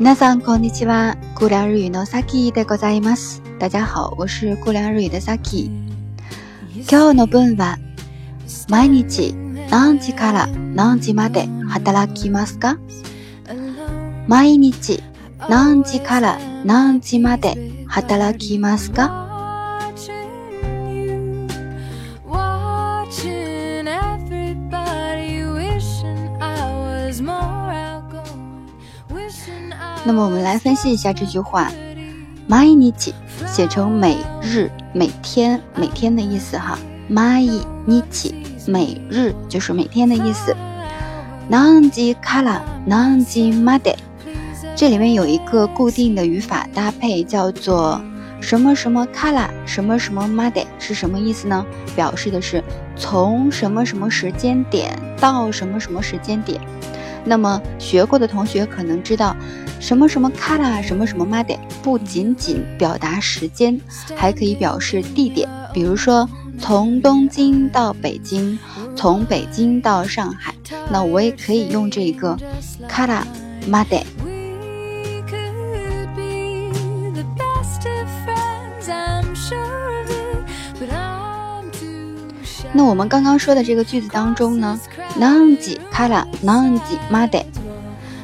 [0.00, 1.16] 皆さんこんにちは。
[1.34, 3.42] 姑凉日语のサキでございます。
[3.58, 5.72] 大家好，我是姑凉日语的サキ。
[6.88, 7.78] 今日の分は
[8.68, 9.34] 毎日
[9.68, 12.78] 何時から何時まで働きますか？
[14.28, 15.02] 毎日
[15.48, 19.27] 何時から何時まで働きますか？
[30.07, 31.71] 那么我们来分析一下这句话，
[32.49, 32.93] 毎日
[33.47, 36.77] 写成每日、每天、每天的意思哈。
[37.09, 37.61] 毎日
[38.65, 40.55] 每日就是每天的意思。
[41.49, 43.95] 何時から何時まで，
[44.75, 48.01] 这里面有一个固定的语法搭配，叫做
[48.39, 51.65] 什么什么から什么什么まで，是什么意思呢？
[51.95, 52.63] 表示的是
[52.95, 56.59] 从什么什么时间点到什么什么时间点。
[57.24, 59.36] 那么学过的同学可能知道。
[59.80, 63.80] 什么什么卡拉，什么什么马德，不仅仅表达时间，
[64.16, 65.48] 还可以表示地点。
[65.72, 68.58] 比如说，从东京到北京，
[68.96, 70.52] 从北京到上海，
[70.90, 72.36] 那我也可以用这个
[72.88, 73.24] 卡拉
[73.68, 73.96] 马德。
[82.72, 84.78] 那我们刚刚说的这个句子当中呢，
[85.16, 87.44] 南吉卡拉，南吉马德。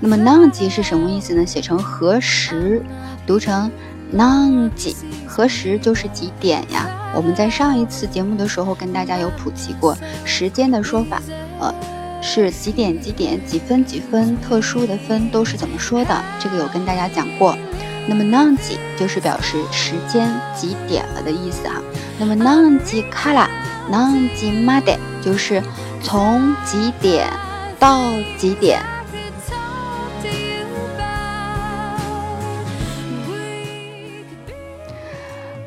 [0.00, 1.46] 那么 nanji 是什么意思呢？
[1.46, 2.82] 写成何时，
[3.24, 3.70] 读成
[4.10, 6.90] 浪几何时就是几点呀？
[7.14, 11.22] 我们在上一次节目的时候跟大家有普及过时间的说法，
[11.60, 11.72] 呃，
[12.20, 16.24] 是几点几点几分几分，特殊的分都是怎么说的？
[16.40, 17.56] 这个有跟大家讲过。
[18.08, 21.80] 那么浪几就是表示时间几点了的意思哈。
[22.18, 25.62] 那么 nanji kara，nanji made 就是
[26.02, 27.28] 从几点
[27.79, 28.81] 到几点。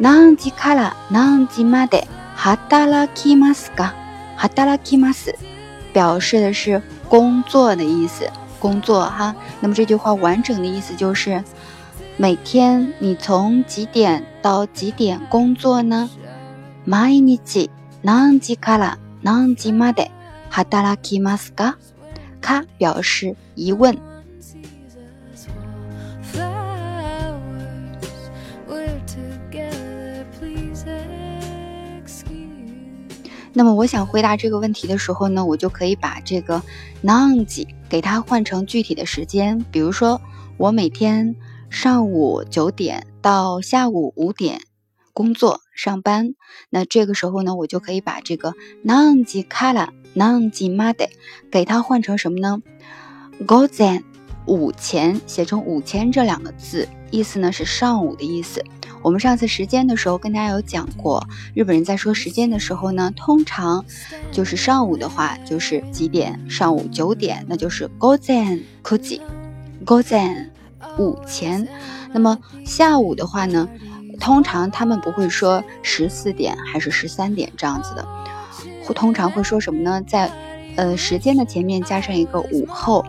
[0.00, 2.06] 何時から何時まで
[2.36, 3.94] 働きますか？
[4.36, 5.34] 働きます，
[5.92, 8.30] 表示的是工作的意思，
[8.60, 9.34] 工作哈。
[9.60, 11.42] 那么这句话完整的意思就是，
[12.16, 16.08] 每天你从几点到几点工作呢？
[16.86, 17.68] 毎日
[18.04, 20.12] 何時から何時まで
[20.48, 21.76] 働きますか？
[22.43, 23.97] か表示疑问。
[33.55, 36.59] 那么我想回答这个问题的时候呢，我就可以把这个
[37.03, 40.19] nanji 给它换成具体的时间，比如说
[40.57, 41.35] 我每天
[41.69, 44.59] 上午九点到下午五点
[45.13, 46.33] 工作上班，
[46.69, 48.53] 那这个时候呢，我就可以把这个
[48.83, 51.07] nanji kara nanji made
[51.51, 52.61] 给它换成什么呢
[53.47, 54.03] ？gozen
[54.45, 58.63] 午前写成午前这两个字，意思呢是上午的意思。
[59.01, 63.83] 我们上次时间的时候跟大家有讲过，日本人在说时间的时候呢，通常
[64.31, 66.49] 就是上午的话就是几点？
[66.49, 70.49] 上午九点，那就是 gozen koji，gozen
[70.97, 71.67] 午前。
[72.13, 73.67] 那么下午的话呢，
[74.23, 78.07] 通常他们不会说十四点还是十三点这样子的，
[78.93, 80.01] 通常会说什么呢？
[80.07, 80.31] 在
[80.77, 83.03] 呃时间的前面加上一个午后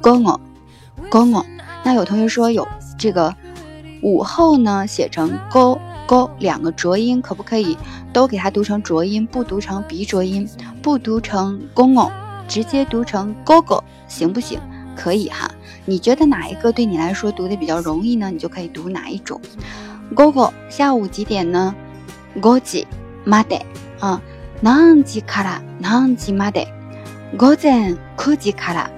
[0.00, 1.44] gono，gono。
[1.82, 3.34] 那有同学说有这个。
[4.02, 7.76] 午后呢，写成 go go 两个浊音，可不可以
[8.12, 10.48] 都给它读成浊音，不读成鼻浊音，
[10.80, 12.10] 不读成 gongo，
[12.46, 14.58] 直接读成 gogo，行不行？
[14.96, 15.50] 可以哈。
[15.84, 18.30] 你觉得哪一个对你来说读的比较容易呢？
[18.30, 19.38] 你就可以读哪一种。
[20.15, 21.73] gogo 下午几点呢？
[22.41, 22.85] goji
[23.25, 23.61] made
[23.99, 24.21] 啊，
[24.61, 26.67] 何時から何時まで？
[27.37, 28.89] 午前九時から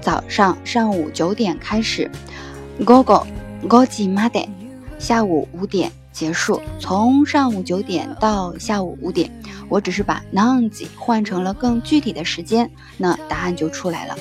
[0.00, 2.10] 早上上午九点开始。
[2.80, 3.24] gogo。
[3.66, 4.46] 五時まで，
[4.98, 6.60] 下午五点结束。
[6.78, 9.30] 从上午九点到下午五点，
[9.70, 14.14] 我只是把何時换成了更具体的时间，那答案就出来了。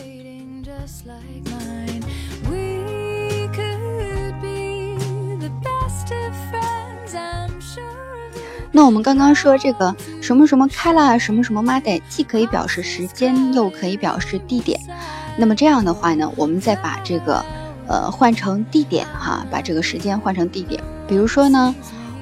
[8.72, 14.78] 那我们刚刚说这个什么什么开了，什么什么まで，既可以表示时间，又可以表示地点。
[15.36, 17.44] 那么这样的话呢，我们再把这个。
[17.90, 20.78] 呃，换成地点哈，把这个时间换成地点。
[21.08, 21.74] 比如说呢，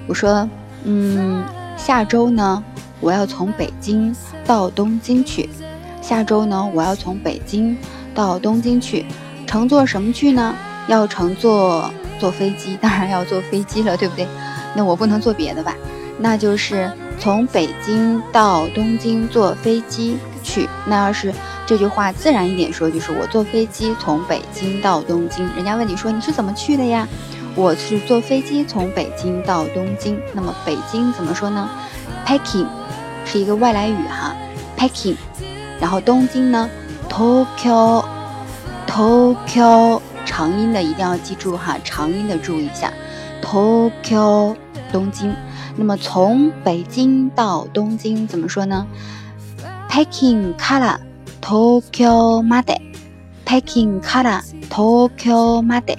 [0.06, 0.48] 我说，
[0.84, 1.44] 嗯，
[1.76, 2.62] 下周呢，
[3.00, 4.14] 我要从北京
[4.44, 5.50] 到东京去。
[6.00, 7.76] 下周呢，我要从北京
[8.14, 9.04] 到东京去，
[9.44, 10.54] 乘坐什么去呢？
[10.86, 11.90] 要乘坐
[12.20, 14.24] 坐飞机，当然要坐飞机了，对不对？
[14.76, 15.74] 那我不能坐别的吧？
[16.18, 20.66] 那就是从北京到东京坐飞机去。
[20.86, 21.30] 那要是
[21.66, 25.46] 这句话自然一点说，就是我坐飞机从北京到东京。
[25.54, 27.06] 人家问你说你是怎么去的呀？
[27.54, 30.20] 我是坐飞机从北京到东京。
[30.32, 31.68] 那么北京怎么说呢
[32.26, 32.66] ？Peking
[33.24, 34.34] 是一个外来语哈
[34.78, 35.16] ，Peking。
[35.80, 36.68] 然后东京呢
[37.10, 42.92] ，Tokyo，Tokyo 长音的一定要记住哈，长音的注意一下
[43.42, 44.54] ，Tokyo
[44.92, 45.34] 东京。
[45.78, 48.86] 那么从北京到东京怎么说呢
[49.90, 50.98] ？Peking kara
[51.42, 55.98] Tokyo made，Peking kara Tokyo made，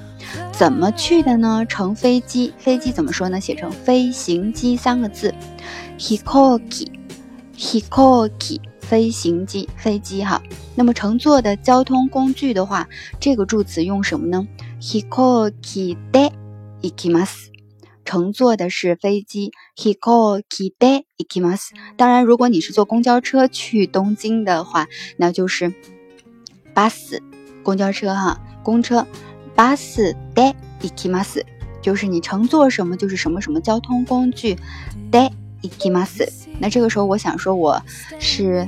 [0.51, 1.63] 怎么去的呢？
[1.67, 3.39] 乘飞机，飞机怎么说呢？
[3.39, 5.33] 写成飞行机三个字
[5.99, 10.41] ，Hikoki，Hikoki，飞行机，飞机哈。
[10.75, 12.89] 那么乘坐的交通工具的话，
[13.19, 14.47] 这个助词用什么呢
[14.81, 16.31] ？Hikoki de
[16.81, 17.49] ikimas，。
[18.03, 19.51] 乘坐的是飞机
[21.95, 24.87] 当然，如果你是坐公交车去东京的话，
[25.17, 25.71] 那就是
[26.73, 27.19] bus
[27.61, 29.05] 公交车哈，公车
[29.55, 31.43] bus de ikimasu，
[31.81, 34.57] 就是你乘坐什么就是什么什么交通工具
[35.11, 35.31] de
[35.61, 36.27] ikimasu。
[36.59, 37.79] 那这个时候我想说我
[38.19, 38.67] 是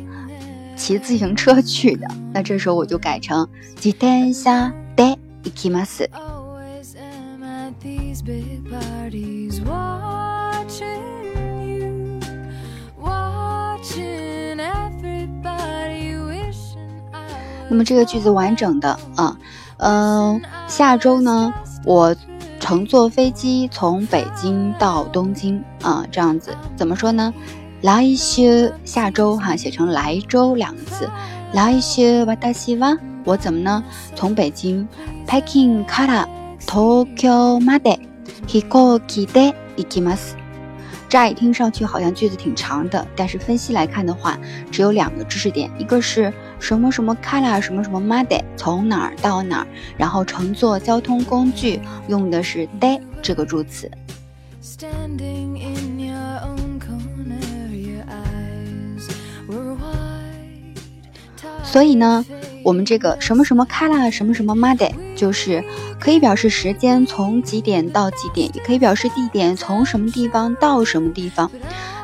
[0.76, 6.08] 骑自行车去的，那这时候我就改成 jitensa de ikimasu。
[17.69, 19.37] 那么这个句子完整的啊，
[19.79, 21.53] 嗯，下周呢，
[21.85, 22.15] 我
[22.61, 27.33] 乘坐飞机从北京到东京啊，这样子怎么说呢？
[27.83, 31.11] 来週下周哈，写成来周两个字。
[31.53, 33.85] 来週私は我怎么呢？
[34.15, 34.89] 从北京
[35.27, 36.27] Peking から
[36.67, 37.99] Tokyo まで
[38.47, 40.35] 飛行機で行きます。
[41.11, 44.37] 乍一听上去好像句子挺长的，但是分析来看的话，
[44.73, 49.68] 只有两个知识点，一个是 什么什么 kara 什么什么 made 从哪儿到哪儿，
[49.98, 53.90] 然后乘坐交通工具用的是 day 这个助词。
[61.64, 62.26] 所以呢。
[62.62, 65.64] 我们这个什么什么卡拉什么什么 made 就是
[65.98, 71.50] 可以表示时间从几点到几点，也可以表示地点从什么地方到什么地方。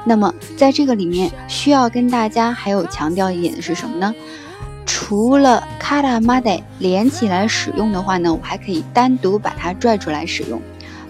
[0.06, 4.16] 那么在这个里面需要跟大家还有强调一点的是什么呢？
[4.98, 10.62] 除了卡拉 made 连起来使用的话呢，我还可以单独把它拽出来使用。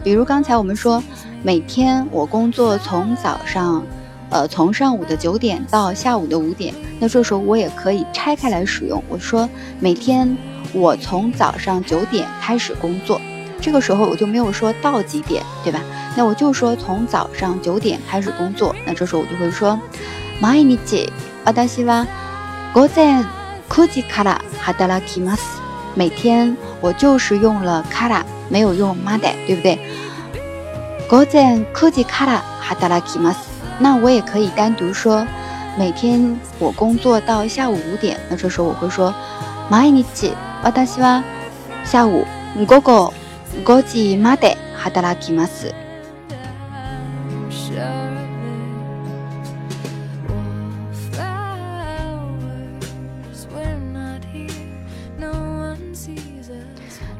[0.03, 1.03] 比如刚才我们说，
[1.43, 3.83] 每天我工作从早上。
[4.31, 9.01] 呃，从上午的九点到下午的五点，那这时候我也可以拆开来使用。
[9.07, 9.47] 我说
[9.79, 10.35] 每天
[10.73, 13.21] 我从早上九点开始工作，
[13.61, 15.79] 这个时候我就没有说到几点，对吧？
[16.17, 18.75] 那我就说从早上九点开始工作。
[18.87, 19.79] 那这时候我就会说，
[20.41, 20.75] 毎日
[21.67, 22.07] 私は
[22.73, 23.23] 午前
[23.68, 25.60] 9時から働きます。
[25.96, 29.78] 每天我就是用了から，没有用まで，对不对？
[31.10, 33.50] 午前9時から働きます。
[33.80, 35.26] 那我也可以单独说，
[35.78, 38.18] 每天我工作到下午五点。
[38.28, 39.12] 那这时候我会说，
[39.70, 40.32] 毎日
[40.62, 41.22] 私は
[41.84, 42.24] 下午
[42.56, 43.12] 午後
[43.64, 45.72] 五時まで働きます。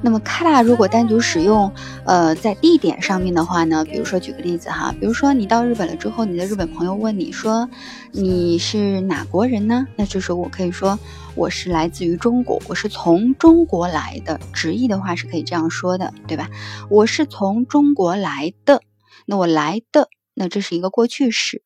[0.04, 1.70] 那么卡拉如果单独使用，
[2.04, 7.68] 呃，在地点上面的话呢，比如说举个例子哈，比如说你到日本了之后，你的日本朋友问你说
[8.12, 9.86] 你是哪国人呢？
[9.96, 10.98] 那这时候我可以说
[11.34, 14.40] 我是来自于中国，我是从中国来的。
[14.52, 16.48] 直译的话是可以这样说的，对吧？
[16.88, 18.80] 我是从中国来的，
[19.26, 21.62] 那我来的，那这是一个过去式。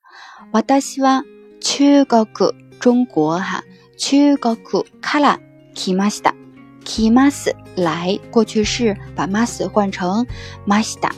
[0.53, 1.25] 私は
[1.61, 3.63] 中国中国哈，
[3.97, 5.39] 中国から
[5.75, 6.35] 来ました。
[6.89, 10.27] 来ます来过去式，把ます换成
[10.67, 11.13] ました。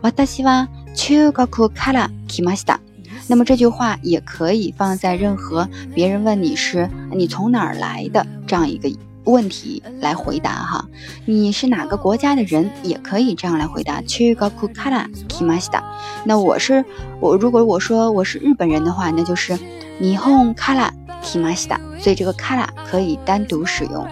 [0.00, 2.80] 私は中国から来ました。
[3.28, 8.90] 那么这句话也可以放在任何别人问你是你从哪儿来的这样一个
[9.24, 10.84] 问题来回答哈。
[11.24, 14.02] 你是哪个国家的人，也可以这样来回答。
[14.02, 15.82] 中国から来ました。
[16.24, 16.84] 那我是
[17.20, 19.54] 我如果我说我是日本人的话，那就是
[20.00, 20.90] 日本から
[21.22, 21.78] 来ました。
[22.00, 24.04] 所以这个から可以单独使用。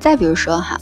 [0.00, 0.80] 再比如说哈，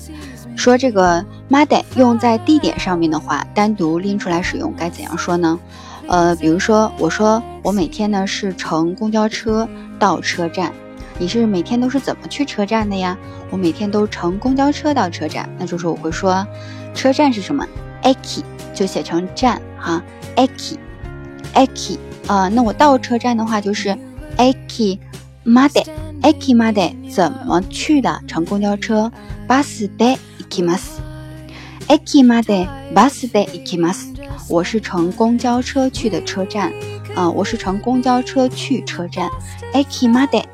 [0.56, 5.58] 说这个 made 用在地点上面的话，单独拎出来使用该怎样说呢？
[6.06, 10.72] 呃，比如说我说我每天呢是乘公交车到车站，
[11.18, 13.18] 你是每天都是怎么去车站的呀？
[13.50, 16.46] 我每天都乘公交车到车站，那就是我会说
[16.94, 17.66] 车站是什么
[18.02, 20.02] ？eki 就写成站哈
[20.36, 23.90] ，eki，eki 啊，那我到车站的话就是
[24.36, 25.00] e k i
[25.44, 28.20] m o t h e r ekimadi 怎么去的？
[28.26, 29.10] 乘公交车
[29.46, 34.14] ，bus de ikimas，eki made bus de ikimas，
[34.48, 36.72] 我是乘公交车去的车站，
[37.14, 39.28] 啊，我是乘公交车去车站
[39.72, 40.44] ，eki made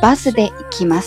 [0.00, 1.04] bus de ikimas。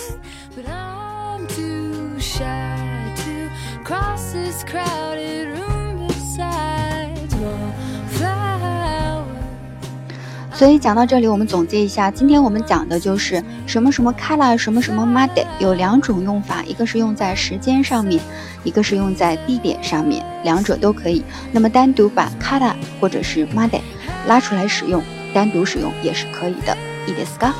[10.57, 18.21] 所以讲到这里，我们总结一下，今天我们讲的就是什么什么 kala，什么什么 made，有两种用法，一个是用在时间上面，
[18.63, 21.25] 一个是用在地点上面，两者都可以。
[21.53, 23.81] 那么单独把 kala 或者是 made
[24.27, 26.77] 拉出来使用，单独使用也是可以的。
[27.07, 27.53] いいですか？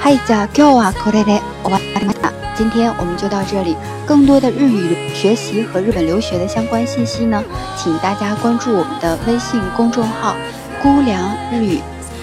[0.00, 2.32] はい、じゃあ今日はこれで終わりました。
[2.56, 3.76] 今天我们就到这里。
[4.06, 7.42] 更多的日语学习和日本留学的相关信息呢，
[7.76, 11.80] 请大家关注我们的微信公众号“姑凉日语”。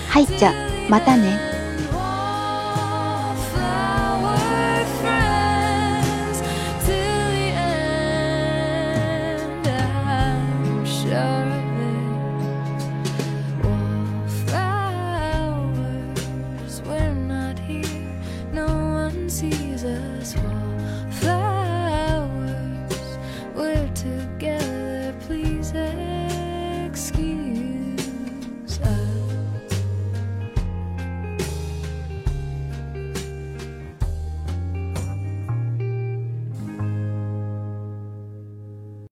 [0.10, 0.54] 嗨，じゃ
[0.90, 1.53] またね。
[19.35, 21.14] sees us fall.